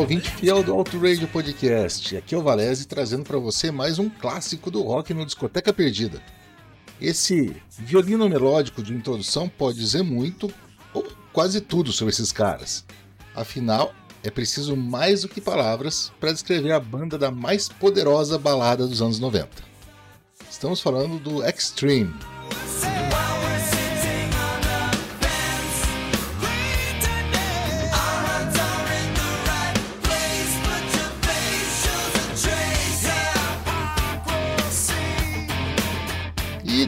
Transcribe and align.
Ouvinte 0.00 0.30
fiel 0.30 0.62
do 0.62 0.74
Radio 0.82 1.28
Podcast. 1.28 2.16
Aqui 2.16 2.34
é 2.34 2.38
o 2.38 2.42
Valese 2.42 2.86
trazendo 2.86 3.22
para 3.22 3.36
você 3.36 3.70
mais 3.70 3.98
um 3.98 4.08
clássico 4.08 4.70
do 4.70 4.80
rock 4.80 5.12
no 5.12 5.26
Discoteca 5.26 5.74
Perdida. 5.74 6.22
Esse 6.98 7.54
violino 7.78 8.26
melódico 8.26 8.82
de 8.82 8.94
introdução 8.94 9.46
pode 9.46 9.78
dizer 9.78 10.02
muito 10.02 10.50
ou 10.94 11.06
quase 11.34 11.60
tudo 11.60 11.92
sobre 11.92 12.14
esses 12.14 12.32
caras. 12.32 12.82
Afinal, 13.34 13.92
é 14.22 14.30
preciso 14.30 14.74
mais 14.74 15.20
do 15.20 15.28
que 15.28 15.38
palavras 15.38 16.10
para 16.18 16.32
descrever 16.32 16.72
a 16.72 16.80
banda 16.80 17.18
da 17.18 17.30
mais 17.30 17.68
poderosa 17.68 18.38
balada 18.38 18.86
dos 18.86 19.02
anos 19.02 19.18
90. 19.18 19.50
Estamos 20.50 20.80
falando 20.80 21.18
do 21.18 21.44
Extreme, 21.46 22.14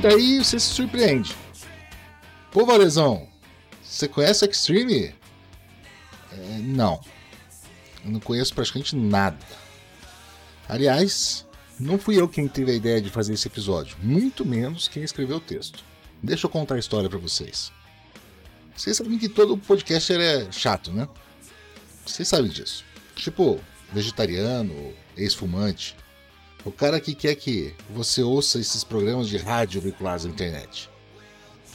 daí 0.02 0.38
você 0.38 0.58
se 0.58 0.66
surpreende. 0.66 1.34
Pô, 2.50 2.66
Valezão, 2.66 3.28
você 3.82 4.08
conhece 4.08 4.44
Extreme? 4.44 5.14
É, 6.32 6.58
não. 6.58 7.00
Eu 8.04 8.10
não 8.10 8.20
conheço 8.20 8.52
praticamente 8.54 8.96
nada. 8.96 9.38
Aliás, 10.68 11.46
não 11.78 11.98
fui 11.98 12.20
eu 12.20 12.28
quem 12.28 12.48
teve 12.48 12.72
a 12.72 12.74
ideia 12.74 13.00
de 13.00 13.10
fazer 13.10 13.34
esse 13.34 13.46
episódio, 13.46 13.96
muito 14.02 14.44
menos 14.44 14.88
quem 14.88 15.02
escreveu 15.04 15.36
o 15.36 15.40
texto. 15.40 15.84
Deixa 16.22 16.46
eu 16.46 16.50
contar 16.50 16.74
a 16.74 16.78
história 16.78 17.08
pra 17.08 17.18
vocês. 17.18 17.72
Vocês 18.76 18.96
sabem 18.96 19.18
que 19.18 19.28
todo 19.28 19.56
podcast 19.56 20.12
é 20.12 20.50
chato, 20.50 20.92
né? 20.92 21.08
Vocês 22.04 22.26
sabem 22.26 22.50
disso. 22.50 22.84
Tipo, 23.14 23.60
vegetariano, 23.92 24.92
ex-fumante. 25.16 25.94
O 26.64 26.70
cara 26.70 27.00
que 27.00 27.14
quer 27.14 27.34
que 27.34 27.74
você 27.90 28.22
ouça 28.22 28.60
esses 28.60 28.84
programas 28.84 29.28
de 29.28 29.36
rádio 29.36 29.80
veiculados 29.80 30.24
na 30.24 30.30
internet. 30.30 30.88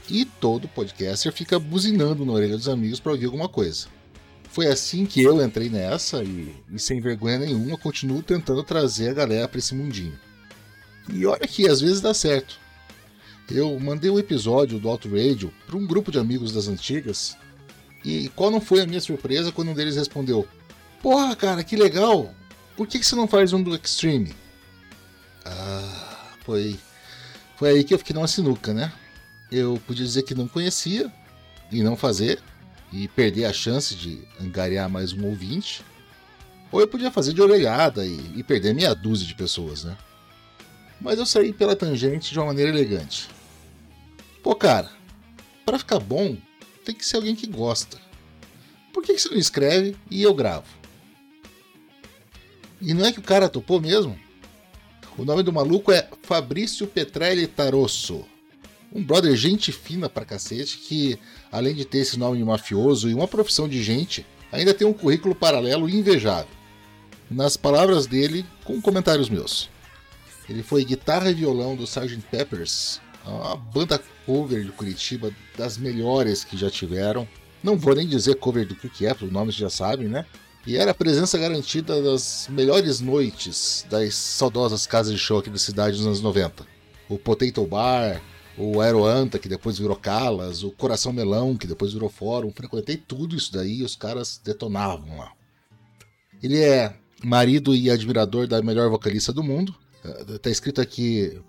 E 0.10 0.24
todo 0.24 0.70
podcaster 0.70 1.34
fica 1.34 1.60
buzinando 1.60 2.26
na 2.26 2.32
orelha 2.32 2.56
dos 2.56 2.70
amigos 2.70 3.00
para 3.00 3.12
ouvir 3.12 3.26
alguma 3.26 3.50
coisa. 3.50 3.88
Foi 4.50 4.68
assim 4.68 5.06
que 5.06 5.22
eu 5.22 5.44
entrei 5.44 5.70
nessa 5.70 6.24
e, 6.24 6.56
e 6.72 6.80
sem 6.80 7.02
vergonha 7.02 7.40
nenhuma 7.40 7.78
continuo 7.78 8.24
tentando 8.24 8.64
trazer 8.64 9.10
a 9.10 9.14
galera 9.14 9.48
para 9.48 9.60
esse 9.60 9.76
mundinho. 9.76 10.18
E 11.12 11.26
olha 11.26 11.48
que 11.48 11.68
às 11.68 11.82
vezes 11.82 12.00
dá 12.00 12.14
certo. 12.14 12.58
Eu 13.52 13.78
mandei 13.80 14.10
um 14.10 14.20
episódio 14.20 14.80
do 14.80 14.90
Auto 14.90 15.10
Radio 15.10 15.54
para 15.66 15.78
um 15.78 15.86
grupo 15.86 16.12
de 16.12 16.20
amigos 16.20 16.54
das 16.54 16.70
antigas 16.70 17.38
e 18.06 18.30
qual 18.30 18.50
não 18.50 18.62
foi 18.62 18.82
a 18.82 18.88
minha 18.88 19.02
surpresa 19.02 19.52
quando 19.52 19.72
um 19.72 19.74
deles 19.74 19.98
respondeu: 19.98 20.48
Porra, 21.02 21.36
cara, 21.36 21.64
que 21.64 21.76
legal! 21.76 22.34
Por 22.76 22.88
que, 22.88 23.00
que 23.00 23.06
você 23.06 23.16
não 23.16 23.28
faz 23.28 23.52
um 23.52 23.62
do 23.62 23.76
Extreme? 23.76 24.34
Ah, 25.48 26.34
foi, 26.44 26.78
foi 27.56 27.70
aí 27.70 27.84
que 27.84 27.94
eu 27.94 27.98
fiquei 27.98 28.14
numa 28.14 28.28
sinuca, 28.28 28.74
né? 28.74 28.92
Eu 29.50 29.82
podia 29.88 30.06
dizer 30.06 30.24
que 30.24 30.36
não 30.36 30.48
conhecia 30.48 31.12
e 31.72 31.82
não 31.82 31.96
fazer 31.96 32.40
e 32.92 33.08
perder 33.08 33.46
a 33.46 33.54
chance 33.54 33.96
de 33.96 34.22
angariar 34.42 34.90
mais 34.90 35.14
um 35.14 35.26
ouvinte, 35.26 35.84
ou 36.72 36.82
eu 36.82 36.88
podia 36.88 37.12
fazer 37.12 37.34
de 37.34 37.42
orelhada 37.42 38.06
e, 38.06 38.34
e 38.36 38.44
perder 38.44 38.74
meia 38.74 38.94
dúzia 38.94 39.26
de 39.26 39.36
pessoas, 39.36 39.84
né? 39.84 39.98
Mas 41.00 41.18
eu 41.18 41.26
saí 41.26 41.54
pela 41.54 41.76
tangente 41.76 42.32
de 42.32 42.40
uma 42.40 42.48
maneira 42.48 42.72
elegante. 42.72 43.30
Pô, 44.44 44.56
cara, 44.56 44.92
para 45.66 45.80
ficar 45.80 46.00
bom, 46.00 46.38
tem 46.84 46.96
que 46.96 47.06
ser 47.06 47.18
alguém 47.18 47.36
que 47.36 47.48
gosta. 47.48 47.98
Por 48.92 49.04
que, 49.04 49.14
que 49.14 49.22
você 49.22 49.30
não 49.30 49.38
escreve 49.38 49.96
e 50.10 50.24
eu 50.24 50.34
gravo? 50.34 50.66
E 52.82 52.94
não 52.94 53.06
é 53.06 53.12
que 53.12 53.20
o 53.20 53.24
cara 53.24 53.48
topou 53.48 53.80
mesmo? 53.80 54.18
O 55.18 55.26
nome 55.26 55.42
do 55.42 55.52
maluco 55.52 55.92
é 55.92 56.08
Fabrício 56.22 56.86
Petrelli 56.86 57.48
Tarosso. 57.48 58.24
Um 58.94 59.04
brother 59.04 59.36
gente 59.36 59.72
fina 59.72 60.08
pra 60.08 60.24
cacete 60.24 60.78
que, 60.78 61.18
além 61.52 61.74
de 61.74 61.86
ter 61.86 62.00
esse 62.00 62.20
nome 62.20 62.38
de 62.38 62.44
mafioso 62.44 63.10
e 63.10 63.16
uma 63.16 63.28
profissão 63.28 63.68
de 63.68 63.82
gente, 63.82 64.24
ainda 64.52 64.76
tem 64.76 64.86
um 64.86 64.94
currículo 64.94 65.34
paralelo 65.34 65.90
invejável. 65.90 66.52
Nas 67.32 67.58
palavras 67.58 68.06
dele, 68.06 68.46
com 68.64 68.80
comentários 68.80 69.28
meus. 69.28 69.72
Ele 70.48 70.62
foi 70.62 70.86
guitarra 70.86 71.32
e 71.32 71.34
violão 71.34 71.76
do 71.76 71.86
Sgt. 71.86 72.22
Peppers, 72.30 73.02
uma 73.26 73.56
banda 73.56 74.00
cover 74.24 74.64
de 74.64 74.72
Curitiba 74.72 75.32
das 75.58 75.80
melhores 75.80 76.44
que 76.44 76.56
já 76.56 76.70
tiveram. 76.70 77.28
Não 77.64 77.76
vou 77.76 77.96
nem 77.96 78.08
dizer 78.08 78.36
cover 78.36 78.68
do 78.68 78.76
que 78.76 79.04
é, 79.04 79.16
porque 79.16 79.26
o 79.26 79.32
nome 79.32 79.52
vocês 79.52 79.62
já 79.62 79.70
sabem, 79.70 80.08
né? 80.08 80.28
E 80.68 80.76
era 80.76 80.92
a 80.92 80.94
presença 80.94 81.38
garantida 81.38 82.02
das 82.02 82.50
melhores 82.52 83.00
noites 83.00 83.86
das 83.90 84.14
saudosas 84.16 84.86
casas 84.86 85.14
de 85.14 85.18
show 85.18 85.40
aqui 85.40 85.50
da 85.50 85.58
cidade 85.58 85.96
nos 85.96 86.06
anos 86.06 86.22
90. 86.22 86.68
O 87.08 87.18
Potato 87.18 87.66
Bar, 87.66 88.22
o 88.58 88.82
Aeroanta, 88.82 89.40
que 89.40 89.48
depois 89.48 89.80
virou 89.80 89.96
Calas, 89.96 90.64
o 90.64 90.72
Coração 90.72 91.14
Melão, 91.14 91.56
que 91.56 91.66
depois 91.66 91.94
virou 91.94 92.10
Fórum. 92.10 92.52
Frequentei 92.52 92.98
tudo 92.98 93.34
isso 93.34 93.54
daí 93.54 93.78
e 93.78 93.84
os 93.84 93.96
caras 93.96 94.42
detonavam 94.44 95.18
lá. 95.18 95.32
Ele 96.44 96.62
é 96.62 96.94
marido 97.24 97.74
e 97.74 97.90
admirador 97.90 98.46
da 98.46 98.62
melhor 98.62 98.90
vocalista 98.90 99.32
do 99.32 99.42
mundo. 99.42 99.74
Eh, 100.04 100.38
Tá 100.38 100.50
escrito 100.50 100.82
aqui, 100.82 101.40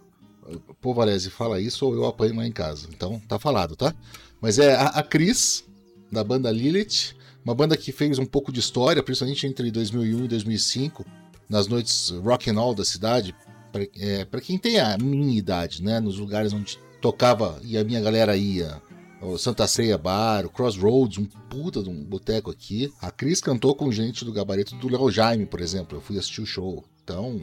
pô 0.81 0.95
Valese, 0.95 1.29
fala 1.29 1.61
isso 1.61 1.85
ou 1.85 1.93
eu 1.93 2.07
apanho 2.07 2.37
lá 2.37 2.47
em 2.47 2.53
casa. 2.53 2.87
Então 2.95 3.21
tá 3.27 3.37
falado, 3.37 3.75
tá? 3.75 3.93
Mas 4.41 4.61
é 4.61 4.77
a, 4.77 4.87
a 4.87 5.03
Cris, 5.03 5.65
da 6.13 6.23
banda 6.23 6.53
Lilith, 6.53 7.18
uma 7.49 7.55
banda 7.55 7.79
que 7.79 7.91
fez 7.93 8.19
um 8.19 8.27
pouco 8.27 8.53
de 8.53 8.61
história, 8.61 9.03
principalmente 9.03 9.47
entre 9.47 9.71
2001 9.71 10.27
e 10.27 10.29
2005, 10.29 11.03
nas 11.49 11.67
noites 11.67 12.11
rock 12.23 12.51
and 12.51 12.61
roll 12.61 12.75
da 12.75 12.85
cidade, 12.85 13.35
para 13.73 13.85
é, 13.85 14.41
quem 14.43 14.59
tem 14.59 14.79
a 14.79 14.99
minha 14.99 15.39
idade, 15.39 15.83
né, 15.83 15.99
nos 15.99 16.19
lugares 16.19 16.53
onde 16.53 16.79
tocava 17.01 17.59
e 17.65 17.79
a 17.79 17.85
minha 17.85 18.03
galera 18.03 18.37
ia. 18.37 18.83
O 19.23 19.39
Santa 19.39 19.67
Ceia 19.67 19.97
Bar, 19.97 20.45
o 20.45 20.51
Crossroads, 20.51 21.17
um 21.17 21.25
puta 21.25 21.83
de 21.83 21.89
um 21.89 22.05
boteco 22.05 22.51
aqui. 22.51 22.93
A 23.01 23.11
Cris 23.11 23.41
cantou 23.41 23.75
com 23.75 23.91
gente 23.91 24.27
do 24.27 24.33
gabarito 24.33 24.77
do 24.77 24.89
Léo 24.89 25.11
Jaime, 25.11 25.47
por 25.47 25.63
exemplo. 25.63 25.97
Eu 25.97 26.03
fui 26.03 26.19
assistir 26.19 26.43
o 26.43 26.47
show. 26.47 26.85
Então, 27.03 27.41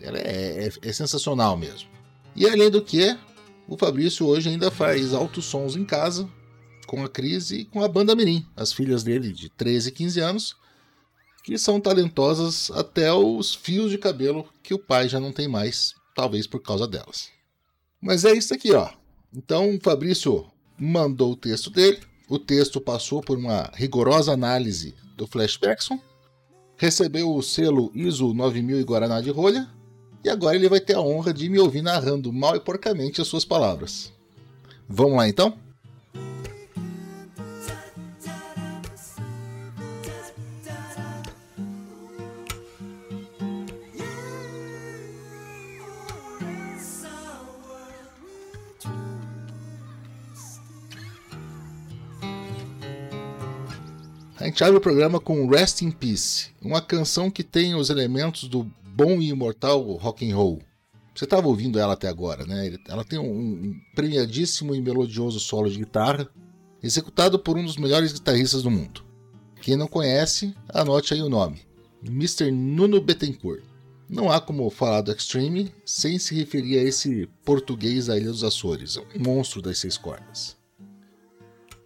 é, 0.00 0.68
é- 0.68 0.88
é 0.88 0.92
sensacional 0.92 1.56
mesmo. 1.56 1.88
E 2.36 2.46
além 2.48 2.70
do 2.70 2.80
que, 2.80 3.18
o 3.68 3.76
Fabrício 3.76 4.26
hoje 4.26 4.48
ainda 4.48 4.70
faz 4.70 5.12
altos 5.12 5.44
sons 5.44 5.74
em 5.74 5.84
casa, 5.84 6.26
com 6.86 7.04
a 7.04 7.08
Cris 7.08 7.50
e 7.50 7.64
com 7.64 7.82
a 7.82 7.88
banda 7.88 8.14
Mirim, 8.14 8.46
as 8.56 8.72
filhas 8.72 9.02
dele 9.02 9.32
de 9.32 9.48
13 9.48 9.88
e 9.88 9.92
15 9.92 10.20
anos, 10.20 10.56
que 11.42 11.56
são 11.58 11.80
talentosas 11.80 12.70
até 12.72 13.12
os 13.12 13.54
fios 13.54 13.90
de 13.90 13.98
cabelo 13.98 14.48
que 14.62 14.74
o 14.74 14.78
pai 14.78 15.08
já 15.08 15.18
não 15.18 15.32
tem 15.32 15.48
mais, 15.48 15.94
talvez 16.14 16.46
por 16.46 16.60
causa 16.60 16.86
delas. 16.86 17.28
Mas 18.00 18.24
é 18.24 18.32
isso 18.32 18.54
aqui, 18.54 18.72
ó. 18.72 18.90
Então 19.34 19.74
o 19.74 19.80
Fabrício 19.80 20.46
mandou 20.78 21.32
o 21.32 21.36
texto 21.36 21.70
dele, 21.70 22.00
o 22.28 22.38
texto 22.38 22.80
passou 22.80 23.20
por 23.20 23.38
uma 23.38 23.70
rigorosa 23.74 24.32
análise 24.32 24.94
do 25.16 25.26
Flash 25.26 25.58
Jackson, 25.58 26.00
recebeu 26.76 27.34
o 27.34 27.42
selo 27.42 27.90
ISO 27.94 28.32
9000 28.32 28.80
e 28.80 28.84
Guaraná 28.84 29.20
de 29.20 29.30
rolha, 29.30 29.68
e 30.24 30.28
agora 30.28 30.56
ele 30.56 30.68
vai 30.68 30.80
ter 30.80 30.94
a 30.94 31.00
honra 31.00 31.32
de 31.32 31.48
me 31.48 31.58
ouvir 31.58 31.82
narrando 31.82 32.32
mal 32.32 32.56
e 32.56 32.60
porcamente 32.60 33.20
as 33.20 33.28
suas 33.28 33.44
palavras. 33.44 34.12
Vamos 34.88 35.16
lá 35.16 35.28
então? 35.28 35.58
Gente 54.60 54.68
abre 54.68 54.76
o 54.76 54.82
programa 54.82 55.18
com 55.18 55.48
Rest 55.48 55.80
in 55.80 55.90
Peace, 55.90 56.50
uma 56.60 56.82
canção 56.82 57.30
que 57.30 57.42
tem 57.42 57.74
os 57.74 57.88
elementos 57.88 58.46
do 58.46 58.70
bom 58.94 59.18
e 59.18 59.30
imortal 59.30 59.80
rock 59.94 60.30
and 60.30 60.36
roll. 60.36 60.60
Você 61.14 61.24
estava 61.24 61.48
ouvindo 61.48 61.78
ela 61.78 61.94
até 61.94 62.08
agora, 62.08 62.44
né? 62.44 62.76
Ela 62.86 63.02
tem 63.02 63.18
um, 63.18 63.74
premiadíssimo 63.94 64.74
e 64.74 64.82
melodioso 64.82 65.40
solo 65.40 65.70
de 65.70 65.78
guitarra, 65.78 66.28
executado 66.82 67.38
por 67.38 67.56
um 67.56 67.64
dos 67.64 67.78
melhores 67.78 68.12
guitarristas 68.12 68.62
do 68.62 68.70
mundo. 68.70 69.02
Quem 69.62 69.76
não 69.76 69.86
conhece, 69.86 70.54
anote 70.68 71.14
aí 71.14 71.22
o 71.22 71.30
nome: 71.30 71.62
Mr. 72.04 72.50
Nuno 72.50 73.00
Bettencourt. 73.00 73.62
Não 74.10 74.30
há 74.30 74.42
como 74.42 74.68
falar 74.68 75.00
do 75.00 75.10
Extreme 75.10 75.72
sem 75.86 76.18
se 76.18 76.34
referir 76.34 76.80
a 76.80 76.82
esse 76.82 77.26
português 77.46 78.06
da 78.06 78.16
Ilha 78.18 78.30
dos 78.30 78.44
Açores, 78.44 78.98
um 78.98 79.04
monstro 79.16 79.62
das 79.62 79.78
seis 79.78 79.96
cordas. 79.96 80.54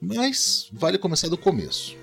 Mas 0.01 0.69
vale 0.73 0.99
começar 0.99 1.29
do 1.29 1.39
começo. 1.39 2.03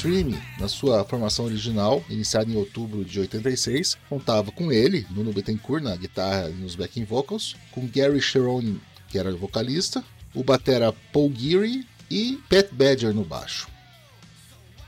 Extreme, 0.00 0.42
na 0.58 0.66
sua 0.66 1.04
formação 1.04 1.44
original, 1.44 2.02
iniciada 2.08 2.50
em 2.50 2.56
outubro 2.56 3.04
de 3.04 3.20
86, 3.20 3.98
contava 4.08 4.50
com 4.50 4.72
ele, 4.72 5.06
Nuno 5.10 5.30
Bettencourt, 5.30 5.82
na 5.82 5.94
guitarra 5.94 6.48
e 6.48 6.54
nos 6.54 6.74
backing 6.74 7.04
vocals, 7.04 7.54
com 7.70 7.86
Gary 7.86 8.18
Cherone, 8.18 8.80
que 9.10 9.18
era 9.18 9.28
o 9.28 9.36
vocalista, 9.36 10.02
o 10.34 10.42
batera 10.42 10.90
Paul 11.12 11.30
Geary 11.36 11.86
e 12.10 12.40
Pat 12.48 12.72
Badger 12.72 13.12
no 13.12 13.24
baixo. 13.24 13.68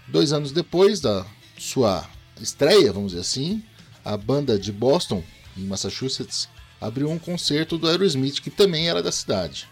Dois 0.09 0.33
anos 0.33 0.51
depois 0.51 0.99
da 0.99 1.27
sua 1.59 2.09
estreia, 2.41 2.91
vamos 2.91 3.13
dizer 3.13 3.21
assim, 3.21 3.63
a 4.03 4.17
banda 4.17 4.59
de 4.59 4.73
Boston, 4.73 5.23
em 5.59 5.65
Massachusetts, 5.65 6.49
abriu 6.81 7.11
um 7.11 7.19
concerto 7.19 7.77
do 7.77 7.87
Aerosmith, 7.87 8.41
que 8.41 8.49
também 8.49 8.89
era 8.89 9.03
da 9.03 9.13
cidade. 9.13 9.69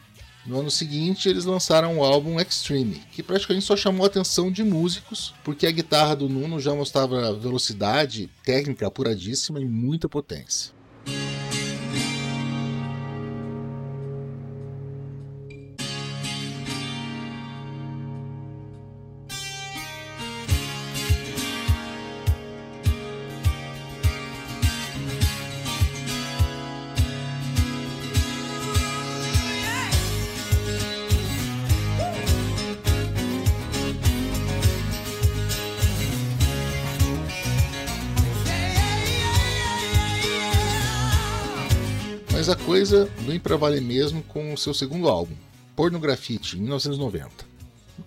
No 0.51 0.59
ano 0.59 0.71
seguinte, 0.71 1.29
eles 1.29 1.45
lançaram 1.45 1.99
o 1.99 2.03
álbum 2.03 2.41
Extreme, 2.41 3.01
que 3.13 3.23
praticamente 3.23 3.65
só 3.65 3.77
chamou 3.77 4.03
a 4.03 4.09
atenção 4.09 4.51
de 4.51 4.65
músicos, 4.65 5.33
porque 5.45 5.65
a 5.65 5.71
guitarra 5.71 6.17
do 6.17 6.29
Nuno 6.29 6.59
já 6.59 6.75
mostrava 6.75 7.33
velocidade, 7.33 8.29
técnica 8.45 8.89
apuradíssima 8.89 9.61
e 9.61 9.65
muita 9.65 10.09
potência. 10.09 10.73
Mas 42.41 42.49
a 42.49 42.57
coisa 42.57 43.07
vem 43.19 43.39
pra 43.39 43.59
valer 43.59 43.83
mesmo 43.83 44.23
com 44.23 44.55
o 44.55 44.57
seu 44.57 44.73
segundo 44.73 45.11
álbum, 45.11 45.35
Porno 45.77 46.01
Graffiti, 46.01 46.57
em 46.57 46.63
1990. 46.63 47.31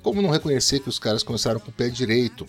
Como 0.02 0.24
não 0.24 0.32
reconhecer 0.32 0.80
que 0.80 0.90
os 0.90 0.98
caras 0.98 1.22
começaram 1.22 1.60
com 1.60 1.70
o 1.70 1.72
pé 1.72 1.88
direito, 1.88 2.48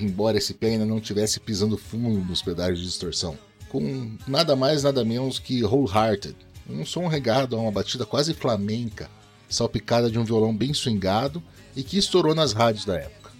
embora 0.00 0.38
esse 0.38 0.54
pé 0.54 0.68
ainda 0.68 0.84
não 0.84 0.98
estivesse 0.98 1.40
pisando 1.40 1.76
fundo 1.76 2.24
nos 2.24 2.40
pedais 2.40 2.78
de 2.78 2.84
distorção? 2.84 3.36
Com 3.68 4.16
nada 4.28 4.54
mais, 4.54 4.84
nada 4.84 5.04
menos 5.04 5.40
que 5.40 5.64
Wholehearted, 5.64 6.36
um 6.70 6.86
som 6.86 7.08
regado 7.08 7.56
a 7.56 7.58
uma 7.58 7.72
batida 7.72 8.06
quase 8.06 8.32
flamenca, 8.32 9.10
salpicada 9.48 10.08
de 10.08 10.20
um 10.20 10.24
violão 10.24 10.56
bem 10.56 10.72
swingado 10.72 11.42
e 11.74 11.82
que 11.82 11.98
estourou 11.98 12.36
nas 12.36 12.52
rádios 12.52 12.84
da 12.84 12.94
época. 12.94 13.32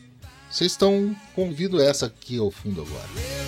Vocês 0.50 0.72
estão 0.72 1.14
convido 1.32 1.80
essa 1.80 2.06
aqui 2.06 2.38
ao 2.38 2.50
fundo 2.50 2.82
agora. 2.82 3.43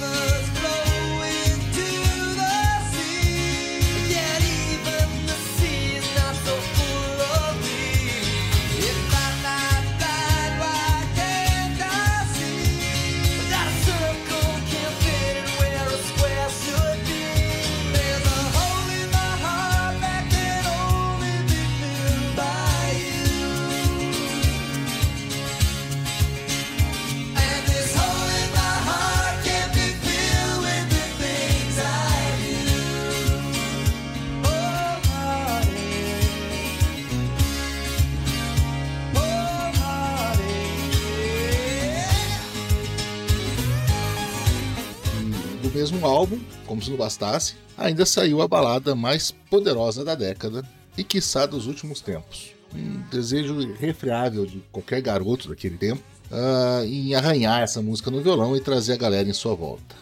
Mesmo 45.87 46.05
álbum, 46.05 46.41
como 46.67 46.83
se 46.83 46.91
não 46.91 46.97
bastasse, 46.97 47.55
ainda 47.79 48.05
saiu 48.05 48.43
a 48.43 48.49
balada 48.49 48.95
mais 48.95 49.31
poderosa 49.49 50.05
da 50.05 50.15
década 50.17 50.65
e 50.99 51.05
quiçá 51.05 51.47
dos 51.47 51.67
últimos 51.67 52.01
tempos. 52.01 52.51
Um 52.75 53.03
desejo 53.09 53.61
irrefreável 53.61 54.45
de 54.45 54.59
qualquer 54.73 55.01
garoto 55.01 55.49
daquele 55.49 55.77
tempo 55.77 56.03
ah, 56.31 56.83
em 56.85 57.15
arranhar 57.15 57.63
essa 57.63 57.81
música 57.81 58.11
no 58.11 58.21
violão 58.21 58.57
e 58.57 58.61
trazer 58.61 58.95
a 58.95 58.97
galera 58.97 59.29
em 59.29 59.33
sua 59.33 59.55
volta. 59.55 59.95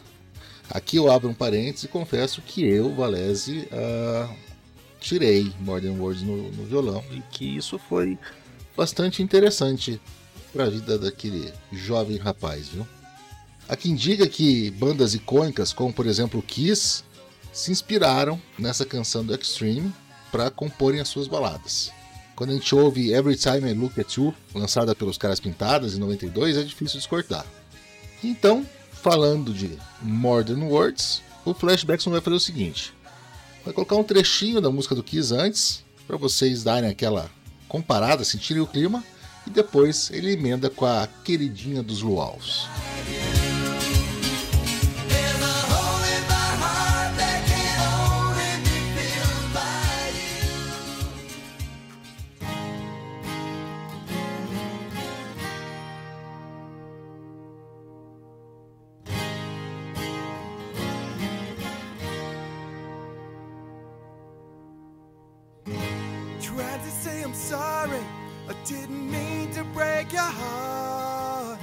Aqui 0.71 0.97
eu 0.97 1.11
abro 1.11 1.29
um 1.29 1.35
parênteses 1.35 1.85
e 1.85 1.89
confesso 1.89 2.41
que 2.41 2.65
eu, 2.65 2.95
Valese, 2.95 3.69
ah, 3.71 4.35
tirei 4.99 5.53
Modern 5.61 6.01
Words 6.01 6.23
no, 6.23 6.51
no 6.51 6.65
violão 6.65 7.05
e 7.13 7.21
que 7.31 7.45
isso 7.45 7.79
foi 7.79 8.19
bastante 8.75 9.23
interessante 9.23 10.01
para 10.51 10.65
a 10.65 10.71
vida 10.71 10.99
daquele 10.99 11.53
jovem 11.71 12.17
rapaz, 12.17 12.69
viu? 12.69 12.87
Há 13.69 13.77
quem 13.77 13.95
diga 13.95 14.27
que 14.27 14.71
bandas 14.73 15.15
icônicas, 15.15 15.73
como 15.73 15.93
por 15.93 16.07
exemplo 16.07 16.43
Kiss, 16.43 17.03
se 17.53 17.73
inspiraram 17.73 18.41
nessa 18.59 18.85
canção 18.85 19.25
do 19.25 19.35
Extreme 19.35 19.93
para 20.31 20.51
comporem 20.51 21.01
as 21.01 21.09
suas 21.09 21.27
baladas. 21.27 21.91
Quando 22.37 22.51
a 22.51 22.55
gente 22.55 22.75
ouve 22.75 23.13
Every 23.13 23.37
Time 23.37 23.71
I 23.71 23.75
Look 23.75 23.99
at 23.99 24.17
You, 24.17 24.35
lançada 24.55 24.95
pelos 24.95 25.17
Caras 25.17 25.41
Pintadas 25.41 25.95
em 25.95 25.99
92, 25.99 26.57
é 26.57 26.63
difícil 26.63 26.99
discordar. 26.99 27.47
Então, 28.23 28.67
falando 28.93 29.55
de 29.55 29.79
Modern 30.03 30.65
Words, 30.65 31.23
o 31.45 31.55
Flashbacks 31.55 32.05
vai 32.07 32.21
fazer 32.21 32.37
o 32.37 32.41
seguinte: 32.41 32.93
vai 33.65 33.73
colocar 33.73 33.97
um 33.97 34.05
trechinho 34.05 34.61
da 34.61 34.71
música 34.71 34.95
do 34.95 35.03
Kiss 35.03 35.33
antes, 35.33 35.85
para 36.07 36.17
vocês 36.17 36.65
darem 36.65 36.91
aquela 36.91 37.31
comparada, 37.69 38.25
sentirem 38.25 38.63
o 38.63 38.67
clima, 38.67 39.03
e 39.47 39.51
depois 39.51 40.11
ele 40.11 40.33
emenda 40.33 40.69
com 40.69 40.85
a 40.85 41.09
queridinha 41.25 41.83
dos 41.83 42.03
Luaus. 42.03 42.67
Tried 66.57 66.85
to 66.85 66.91
say 66.91 67.23
I'm 67.25 67.35
sorry, 67.35 67.99
I 68.49 68.55
didn't 68.65 69.11
mean 69.11 69.51
to 69.55 69.65
break 69.65 70.13
your 70.13 70.23
heart 70.23 71.59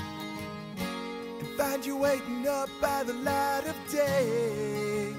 and 1.39 1.47
find 1.57 1.85
you 1.85 1.95
waiting 1.95 2.45
up 2.45 2.69
by 2.81 3.03
the 3.03 3.13
light 3.13 3.63
of 3.67 3.75
day. 3.89 5.13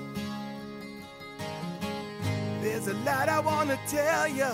There's 2.60 2.88
a 2.88 2.94
lot 3.04 3.30
I 3.30 3.40
want 3.40 3.70
to 3.70 3.78
tell 3.88 4.28
you, 4.28 4.50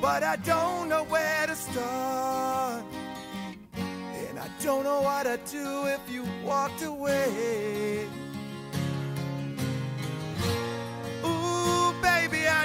but 0.00 0.22
I 0.22 0.36
don't 0.36 0.88
know 0.88 1.02
where 1.04 1.46
to 1.48 1.56
start. 1.56 2.84
And 3.74 4.38
I 4.38 4.48
don't 4.62 4.84
know 4.84 5.02
what 5.02 5.26
I'd 5.26 5.44
do 5.44 5.86
if 5.86 6.08
you 6.08 6.24
walked 6.44 6.82
away. 6.82 8.06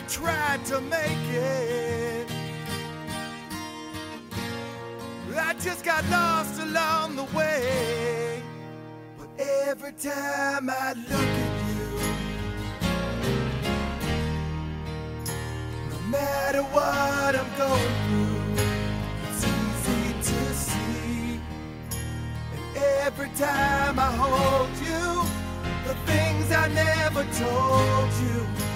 Tried 0.08 0.64
to 0.66 0.80
make 0.80 1.28
it. 1.32 2.28
I 5.38 5.54
just 5.60 5.84
got 5.84 6.04
lost 6.10 6.60
along 6.62 7.18
the 7.18 7.26
way. 7.36 8.42
But 9.18 9.28
every 9.40 9.92
time 9.94 10.70
I 10.70 10.94
look 10.94 11.34
at 11.46 11.54
you, 11.70 11.90
no 15.90 16.00
matter 16.10 16.64
what 16.64 17.36
I'm 17.36 17.52
going 17.58 17.94
through, 18.08 18.64
it's 19.28 19.44
easy 19.46 20.14
to 20.14 20.54
see. 20.54 21.40
And 22.54 22.78
every 23.04 23.30
time 23.36 24.00
I 24.00 24.12
hold 24.16 24.70
you, 24.88 25.24
the 25.86 25.96
things 26.06 26.52
I 26.52 26.68
never 26.70 27.24
told 27.34 28.12
you 28.22 28.67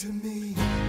to 0.00 0.08
me. 0.08 0.79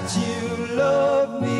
that 0.00 0.16
you 0.16 0.76
love 0.76 1.42
me. 1.42 1.57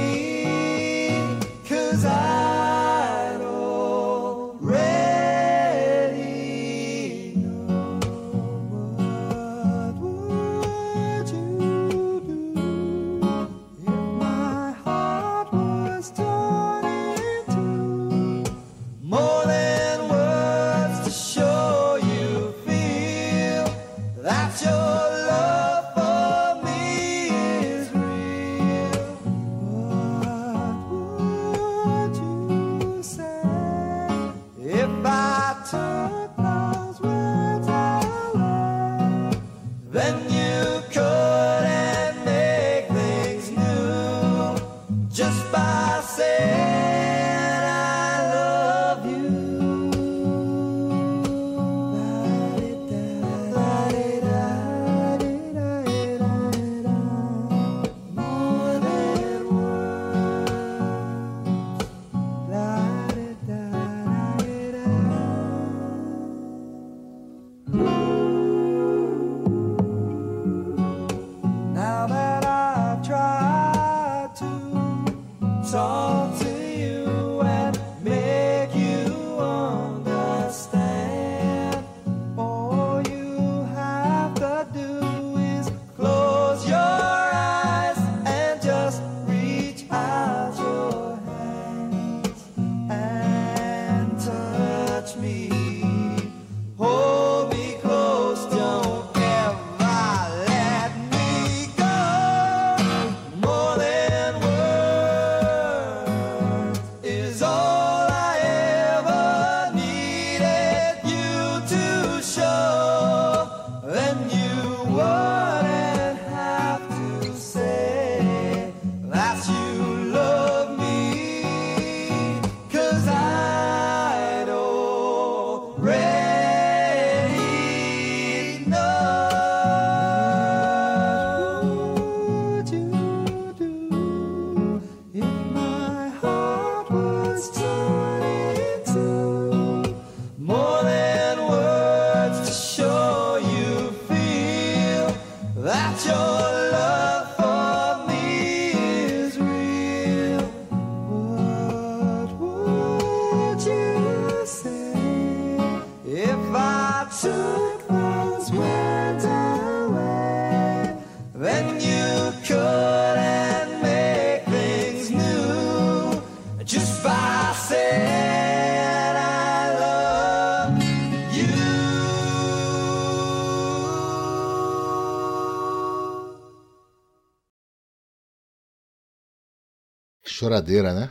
Inside. 180.67 181.11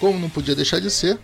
Como 0.00 0.18
não 0.18 0.28
podia 0.28 0.56
deixar 0.56 0.80
de 0.80 0.90
ser, 0.90 1.16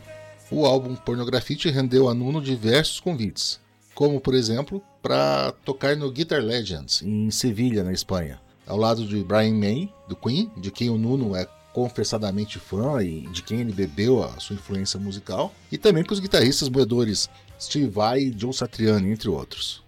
o 0.50 0.64
álbum 0.64 0.94
Pornografite 0.94 1.68
rendeu 1.68 2.08
a 2.08 2.14
Nuno 2.14 2.40
diversos 2.40 3.00
convites, 3.00 3.60
como 3.92 4.20
por 4.20 4.34
exemplo 4.34 4.80
para 5.02 5.52
tocar 5.64 5.96
no 5.96 6.10
Guitar 6.12 6.40
Legends 6.40 7.02
em 7.02 7.28
Sevilha, 7.28 7.82
na 7.82 7.92
Espanha, 7.92 8.40
ao 8.66 8.76
lado 8.76 9.04
de 9.04 9.24
Brian 9.24 9.54
May, 9.54 9.92
do 10.08 10.14
Queen, 10.14 10.50
de 10.56 10.70
quem 10.70 10.90
o 10.90 10.96
Nuno 10.96 11.34
é 11.34 11.44
confessadamente 11.78 12.58
fã 12.58 13.00
e 13.00 13.20
de 13.28 13.40
quem 13.40 13.60
ele 13.60 13.72
bebeu 13.72 14.24
a 14.24 14.40
sua 14.40 14.56
influência 14.56 14.98
musical, 14.98 15.54
e 15.70 15.78
também 15.78 16.02
com 16.02 16.12
os 16.12 16.18
guitarristas 16.18 16.68
moedores 16.68 17.30
Steve 17.60 17.88
Vai 17.88 18.18
e 18.18 18.34
Joe 18.36 18.52
Satriani, 18.52 19.12
entre 19.12 19.28
outros. 19.28 19.80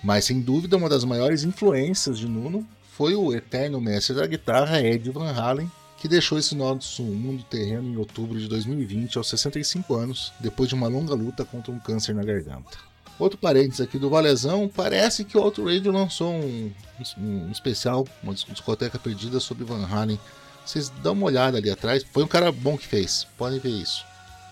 Mas 0.00 0.26
sem 0.26 0.40
dúvida 0.40 0.76
uma 0.76 0.88
das 0.88 1.02
maiores 1.02 1.42
influências 1.42 2.20
de 2.20 2.28
Nuno 2.28 2.64
foi 2.92 3.16
o 3.16 3.34
eterno 3.34 3.80
mestre 3.80 4.14
da 4.14 4.28
guitarra 4.28 4.80
Ed 4.80 5.10
Van 5.10 5.32
Halen, 5.32 5.68
que 5.96 6.06
deixou 6.06 6.38
esse 6.38 6.54
nosso 6.54 7.02
mundo 7.02 7.42
terreno 7.42 7.88
em 7.88 7.96
outubro 7.96 8.38
de 8.38 8.46
2020 8.46 9.18
aos 9.18 9.28
65 9.28 9.92
anos, 9.96 10.32
depois 10.38 10.68
de 10.68 10.76
uma 10.76 10.86
longa 10.86 11.14
luta 11.14 11.44
contra 11.44 11.72
um 11.72 11.80
câncer 11.80 12.14
na 12.14 12.22
garganta. 12.22 12.78
Outro 13.18 13.36
parênteses 13.36 13.80
aqui 13.80 13.98
do 13.98 14.08
Valezão, 14.08 14.70
parece 14.72 15.24
que 15.24 15.36
o 15.36 15.42
Auto 15.42 15.64
Radio 15.64 15.90
lançou 15.90 16.32
um, 16.32 16.70
um 17.18 17.50
especial, 17.50 18.06
uma 18.22 18.32
discoteca 18.32 19.00
perdida 19.00 19.40
sobre 19.40 19.64
Van 19.64 19.84
Halen. 19.84 20.20
Vocês 20.68 20.90
dão 20.90 21.14
uma 21.14 21.24
olhada 21.24 21.56
ali 21.56 21.70
atrás, 21.70 22.04
foi 22.12 22.22
um 22.22 22.28
cara 22.28 22.52
bom 22.52 22.76
que 22.76 22.86
fez, 22.86 23.26
podem 23.38 23.58
ver 23.58 23.70
isso. 23.70 24.04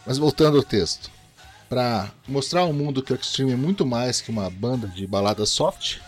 Mas 0.07 0.17
voltando 0.17 0.57
ao 0.57 0.63
texto. 0.63 1.11
Para 1.69 2.11
mostrar 2.27 2.63
ao 2.63 2.73
mundo 2.73 3.03
que 3.03 3.13
o 3.13 3.17
Extreme 3.17 3.53
é 3.53 3.57
muito 3.57 3.85
mais 3.85 4.23
que 4.23 4.31
uma 4.31 4.49
banda 4.49 4.89
de 4.89 5.07
balada 5.07 5.45
soft, 5.45 5.99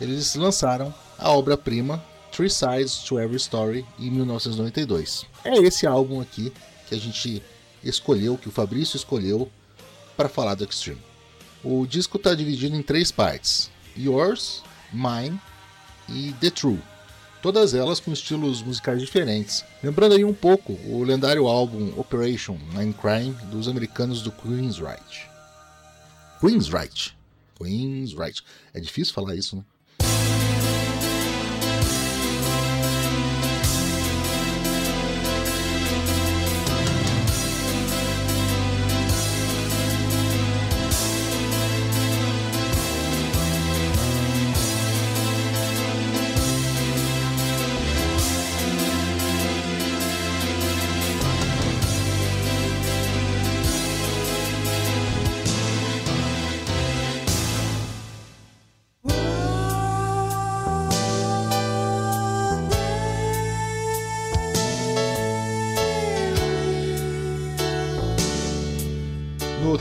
eles 0.00 0.36
lançaram 0.36 0.94
a 1.18 1.32
obra-prima 1.32 2.00
Three 2.30 2.48
Sides 2.48 2.98
to 2.98 3.18
Every 3.18 3.38
Story 3.38 3.84
em 3.98 4.08
1992. 4.08 5.26
É 5.44 5.56
esse 5.58 5.84
álbum 5.84 6.20
aqui 6.20 6.52
que 6.86 6.94
a 6.94 6.98
gente 6.98 7.42
escolheu, 7.82 8.38
que 8.38 8.48
o 8.48 8.52
Fabrício 8.52 8.96
escolheu 8.96 9.50
para 10.16 10.28
falar 10.28 10.54
do 10.54 10.62
Extreme. 10.62 11.02
O 11.64 11.84
disco 11.88 12.18
está 12.18 12.36
dividido 12.36 12.76
em 12.76 12.82
três 12.82 13.10
partes: 13.10 13.68
Yours, 13.98 14.62
Mine 14.92 15.40
e 16.08 16.32
The 16.34 16.50
True. 16.50 16.93
Todas 17.44 17.74
elas 17.74 18.00
com 18.00 18.10
estilos 18.10 18.62
musicais 18.62 19.02
diferentes. 19.02 19.66
Lembrando 19.82 20.14
aí 20.14 20.24
um 20.24 20.32
pouco 20.32 20.72
o 20.86 21.04
lendário 21.04 21.46
álbum 21.46 21.92
Operation 21.94 22.56
Nine 22.72 22.94
Crime 22.94 23.36
dos 23.50 23.68
americanos 23.68 24.22
do 24.22 24.32
Queensryche. 24.32 25.28
Queensryche. 26.40 27.12
Queensryche. 27.54 28.42
É 28.72 28.80
difícil 28.80 29.12
falar 29.12 29.34
isso, 29.34 29.56
né? 29.56 29.62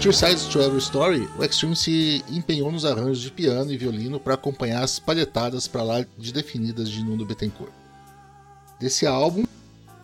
Three 0.03 0.11
Sides 0.11 0.47
to 0.47 0.59
Every 0.59 0.79
Story, 0.79 1.29
o 1.39 1.45
Extreme 1.45 1.77
se 1.77 2.25
empenhou 2.29 2.69
nos 2.69 2.83
arranjos 2.83 3.21
de 3.21 3.31
piano 3.31 3.71
e 3.71 3.77
violino 3.77 4.19
para 4.19 4.33
acompanhar 4.33 4.83
as 4.83 4.99
palhetadas 4.99 5.65
para 5.65 5.81
lá 5.81 6.05
de 6.17 6.33
definidas 6.33 6.89
de 6.89 7.01
Nuno 7.01 7.23
Bettencourt. 7.23 7.71
Desse 8.77 9.07
álbum, 9.07 9.45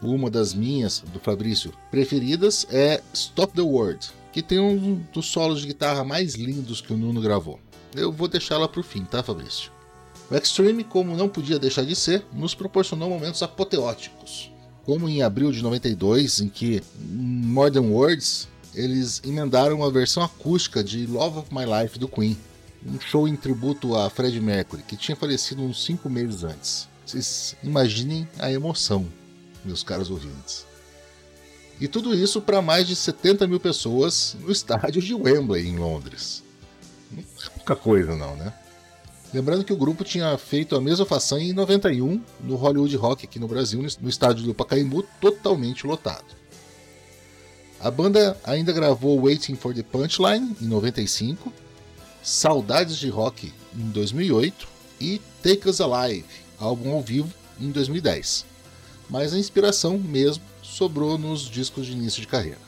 uma 0.01 0.29
das 0.29 0.53
minhas, 0.53 1.03
do 1.11 1.19
Fabrício, 1.19 1.73
preferidas 1.91 2.65
é 2.71 3.03
Stop 3.13 3.53
the 3.53 3.61
World, 3.61 4.09
que 4.31 4.41
tem 4.41 4.57
um 4.57 5.03
dos 5.11 5.25
solos 5.25 5.59
de 5.59 5.67
guitarra 5.67 6.05
mais 6.05 6.35
lindos 6.35 6.79
que 6.79 6.93
o 6.93 6.97
Nuno 6.97 7.19
gravou. 7.19 7.59
Eu 7.93 8.09
vou 8.09 8.29
deixá-la 8.29 8.69
para 8.69 8.79
o 8.79 8.83
fim, 8.83 9.03
tá, 9.03 9.21
Fabrício? 9.21 9.69
O 10.31 10.35
Extreme, 10.35 10.85
como 10.85 11.17
não 11.17 11.27
podia 11.27 11.59
deixar 11.59 11.83
de 11.83 11.93
ser, 11.97 12.25
nos 12.31 12.55
proporcionou 12.55 13.09
momentos 13.09 13.43
apoteóticos, 13.43 14.49
como 14.85 15.09
em 15.09 15.21
abril 15.23 15.51
de 15.51 15.61
92, 15.61 16.39
em 16.39 16.47
que 16.47 16.81
Modern 16.97 17.91
Words 17.91 18.47
eles 18.79 19.21
emendaram 19.25 19.83
a 19.83 19.89
versão 19.89 20.23
acústica 20.23 20.81
de 20.81 21.05
Love 21.05 21.39
of 21.39 21.53
My 21.53 21.65
Life 21.65 21.99
do 21.99 22.07
Queen, 22.07 22.37
um 22.85 22.99
show 22.99 23.27
em 23.27 23.35
tributo 23.35 23.93
a 23.95 24.09
Freddie 24.09 24.39
Mercury, 24.39 24.83
que 24.83 24.95
tinha 24.95 25.17
falecido 25.17 25.61
uns 25.61 25.83
5 25.83 26.09
meses 26.09 26.43
antes. 26.43 26.87
Vocês 27.05 27.57
imaginem 27.61 28.27
a 28.39 28.49
emoção, 28.49 29.05
meus 29.65 29.83
caros 29.83 30.09
ouvintes. 30.09 30.65
E 31.81 31.87
tudo 31.87 32.15
isso 32.15 32.41
para 32.41 32.61
mais 32.61 32.87
de 32.87 32.95
70 32.95 33.47
mil 33.47 33.59
pessoas 33.59 34.37
no 34.39 34.51
estádio 34.51 35.01
de 35.01 35.13
Wembley, 35.13 35.67
em 35.67 35.77
Londres. 35.77 36.41
Não 37.11 37.21
é 37.21 37.49
pouca 37.49 37.75
coisa, 37.75 38.15
não, 38.15 38.35
né? 38.37 38.53
Lembrando 39.33 39.63
que 39.63 39.73
o 39.73 39.77
grupo 39.77 40.03
tinha 40.03 40.37
feito 40.37 40.75
a 40.75 40.81
mesma 40.81 41.05
façanha 41.05 41.49
em 41.49 41.53
91 41.53 42.21
no 42.41 42.55
Hollywood 42.55 42.95
Rock 42.95 43.25
aqui 43.25 43.39
no 43.39 43.47
Brasil, 43.47 43.85
no 43.99 44.09
estádio 44.09 44.45
do 44.45 44.55
Pacaembu, 44.55 45.03
totalmente 45.19 45.85
lotado. 45.85 46.38
A 47.81 47.89
banda 47.89 48.37
ainda 48.43 48.73
gravou 48.73 49.21
Waiting 49.21 49.55
for 49.55 49.73
the 49.73 49.83
Punchline 49.83 50.53
em 50.61 50.65
95, 50.65 51.53
Saudades 52.21 52.97
de 52.97 53.07
Rock 53.07 53.53
em 53.73 53.89
2008 53.91 54.67
e 54.99 55.21
Take 55.41 55.69
Us 55.69 55.79
Alive, 55.79 56.25
álbum 56.59 56.93
ao 56.93 57.01
vivo, 57.01 57.33
em 57.57 57.71
2010. 57.71 58.45
Mas 59.09 59.33
a 59.33 59.39
inspiração 59.39 59.97
mesmo 59.97 60.43
sobrou 60.61 61.17
nos 61.17 61.49
discos 61.49 61.85
de 61.85 61.93
início 61.93 62.19
de 62.21 62.27
carreira. 62.27 62.59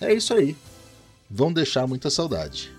É 0.00 0.14
isso 0.14 0.32
aí. 0.34 0.56
Vão 1.28 1.52
deixar 1.52 1.86
muita 1.86 2.10
saudade. 2.10 2.73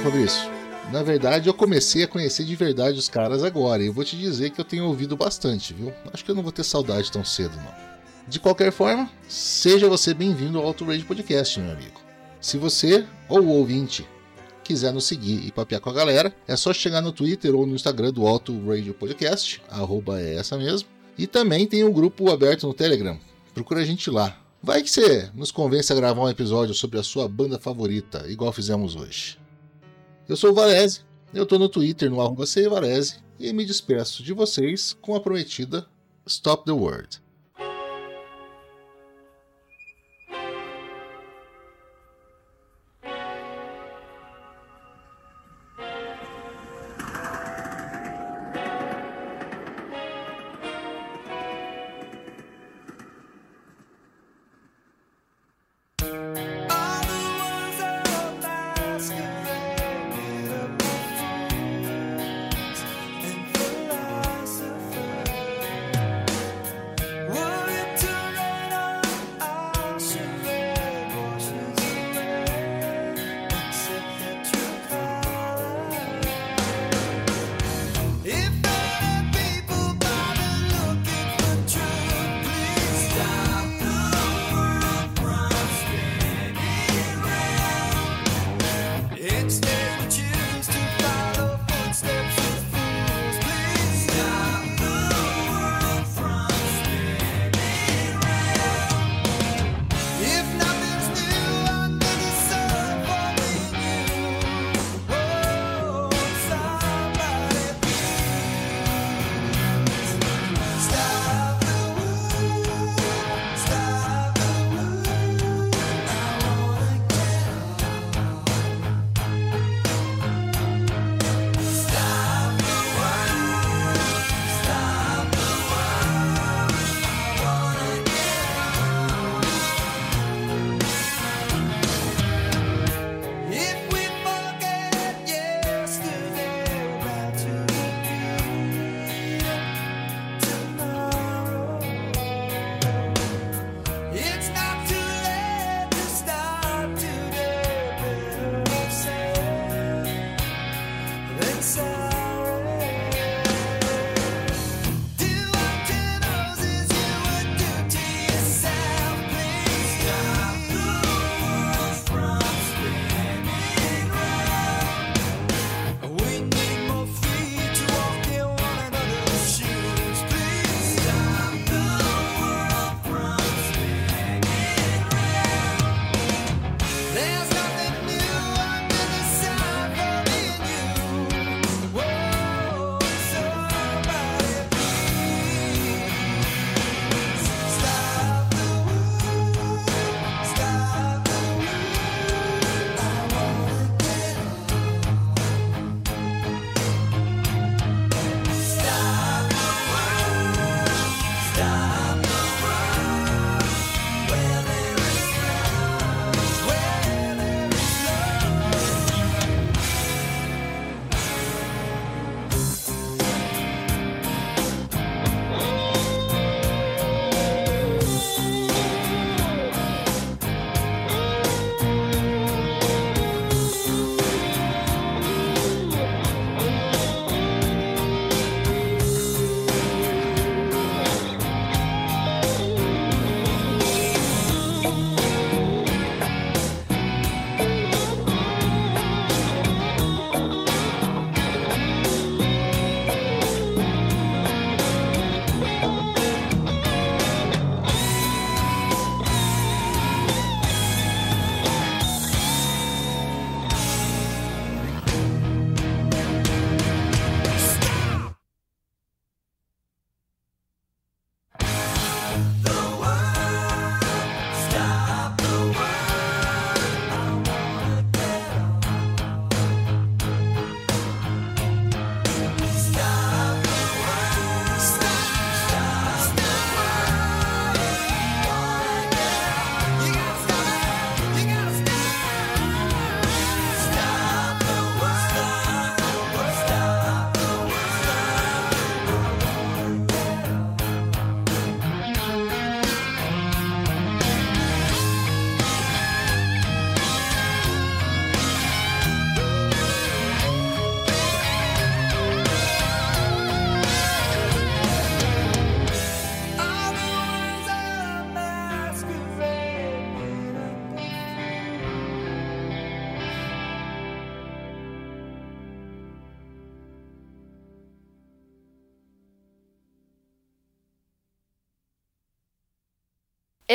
Fabrício, 0.00 0.50
na 0.92 1.02
verdade 1.02 1.48
eu 1.48 1.54
comecei 1.54 2.04
a 2.04 2.08
conhecer 2.08 2.44
de 2.44 2.54
verdade 2.54 2.98
os 2.98 3.08
caras 3.08 3.42
agora 3.42 3.82
e 3.82 3.86
eu 3.86 3.92
vou 3.92 4.04
te 4.04 4.16
dizer 4.16 4.50
que 4.50 4.60
eu 4.60 4.64
tenho 4.64 4.86
ouvido 4.86 5.16
bastante, 5.16 5.74
viu? 5.74 5.92
Acho 6.12 6.24
que 6.24 6.30
eu 6.30 6.34
não 6.34 6.42
vou 6.42 6.52
ter 6.52 6.62
saudade 6.62 7.10
tão 7.10 7.24
cedo, 7.24 7.56
não. 7.56 7.74
De 8.28 8.38
qualquer 8.38 8.70
forma, 8.70 9.10
seja 9.28 9.88
você 9.88 10.14
bem-vindo 10.14 10.58
ao 10.58 10.66
Auto 10.66 10.84
Radio 10.84 11.04
Podcast, 11.04 11.58
meu 11.58 11.72
amigo. 11.72 12.00
Se 12.40 12.56
você 12.56 13.04
ou 13.28 13.40
o 13.40 13.48
ouvinte 13.48 14.06
quiser 14.62 14.92
nos 14.92 15.06
seguir 15.06 15.46
e 15.46 15.50
papear 15.50 15.80
com 15.80 15.90
a 15.90 15.94
galera, 15.94 16.34
é 16.46 16.54
só 16.54 16.72
chegar 16.72 17.00
no 17.00 17.12
Twitter 17.12 17.54
ou 17.54 17.66
no 17.66 17.74
Instagram 17.74 18.12
do 18.12 18.26
Auto 18.26 18.52
Radio 18.66 18.94
Podcast, 18.94 19.60
arroba 19.68 20.20
é 20.20 20.36
essa 20.36 20.56
mesmo. 20.56 20.88
E 21.16 21.26
também 21.26 21.66
tem 21.66 21.82
um 21.84 21.92
grupo 21.92 22.30
aberto 22.30 22.66
no 22.66 22.74
Telegram. 22.74 23.18
Procura 23.52 23.80
a 23.80 23.84
gente 23.84 24.10
lá. 24.10 24.36
Vai 24.62 24.82
que 24.82 24.90
você 24.90 25.30
nos 25.34 25.50
convence 25.50 25.92
a 25.92 25.96
gravar 25.96 26.22
um 26.22 26.28
episódio 26.28 26.74
sobre 26.74 26.98
a 26.98 27.02
sua 27.02 27.28
banda 27.28 27.58
favorita, 27.58 28.24
igual 28.28 28.52
fizemos 28.52 28.94
hoje. 28.94 29.38
Eu 30.28 30.36
sou 30.36 30.50
o 30.50 30.54
Varese, 30.54 31.00
eu 31.32 31.46
tô 31.46 31.58
no 31.58 31.70
Twitter 31.70 32.10
no 32.10 32.20
arroba 32.20 32.44
Varese 32.68 33.16
e 33.38 33.50
me 33.50 33.64
despeço 33.64 34.22
de 34.22 34.34
vocês 34.34 34.92
com 35.00 35.14
a 35.14 35.20
prometida 35.20 35.86
Stop 36.26 36.66
the 36.66 36.72
World. 36.72 37.22